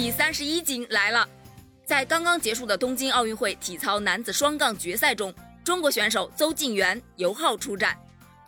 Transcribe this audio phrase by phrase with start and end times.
[0.00, 1.28] 第三十一金来了。
[1.84, 5.30] 在刚刚结束的东京奥运会体操男子双杠决赛中，
[5.62, 7.94] 中国选手邹敬园、尤浩出战。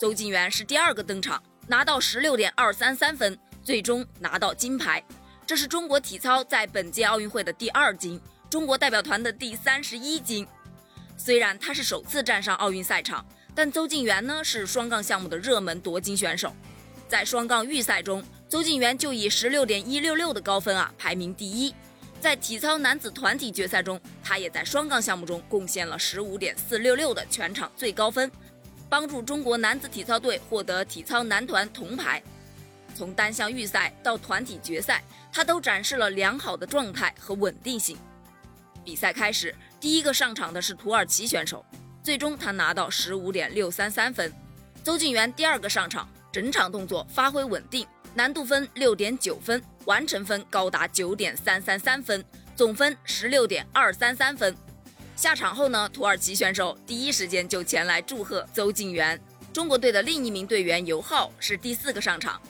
[0.01, 5.05] 邹敬园是第二个登场，拿到十六点二三三分，最终拿到金牌。
[5.47, 10.49] 这是中国体操在本届奥运会的第二金，中国代表团的第三十一金。
[11.19, 13.23] 虽然他是首次站上奥运赛场，
[13.55, 16.57] 但邹敬园呢是双杠项目的热门夺金选手。
[17.07, 21.75] 在双杠预赛中，邹敬园就以十六点一六六的高分啊排名第一。
[22.21, 28.31] 在体操男子团体决赛中，他也在双杠项目中贡献了十五点四六六的全场最高分，
[28.91, 32.23] 帮助中国男子体操队获得体操男团铜牌。
[32.95, 37.97] 从单项预赛到团体决赛，他都展示了良好的状态和稳定性。
[38.85, 41.65] 比赛开始，第一个上场的是土耳其选手，
[42.03, 44.31] 最终他拿到十五点六三三分。
[44.85, 49.63] 邹敬园第二个上场，整场动作发挥稳定，难度分六点九分。
[49.85, 52.25] 完成分高达九点三三三分，
[52.55, 54.57] 总分十六点二三三分。
[55.17, 59.21] 下场后呢，土耳其选手第一时间就前来祝贺邹敬园。
[59.53, 62.41] 中国队的另一名队员尤浩是第四个上场，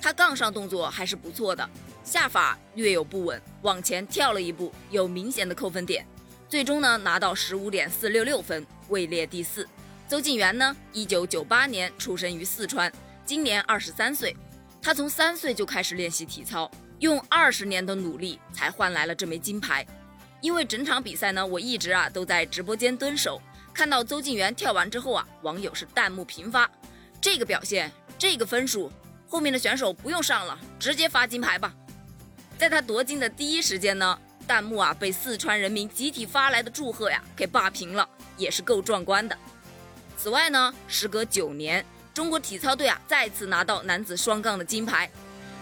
[0.00, 1.66] 他杠上动作还是不错的，
[2.04, 6.06] 下法略有不稳，往前跳了一步，有明显的扣分点。
[6.48, 9.66] 最终呢，拿到十五点四六六分，位列第四。
[10.06, 12.92] 邹敬园呢，一九九八年出生于四川，
[13.24, 14.36] 今年二十三岁。
[14.80, 19.86] 他从三岁就开始练习体操，用二十年的努力才换来了这枚金牌。
[20.40, 23.40] 因为整场比赛呢，我一直啊都在直播间蹲守，
[23.72, 26.68] 看到邹敬园跳完之后啊，网友是弹幕频发：
[27.20, 28.90] 这个表现，这个分数，
[29.28, 31.72] 后面的选手不用上了，直接发金牌吧。
[32.58, 39.38] 在他夺金的第一时间呢，弹幕啊被四川人民集体发来的祝贺呀给霸屏了，也是够壮观的。
[40.16, 41.86] 此外呢，时隔九年。
[42.14, 45.10] 中国体操队啊，再次拿到男子双杠的金牌，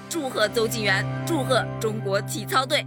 [0.09, 2.85] 祝贺邹敬园，祝贺中国体操队。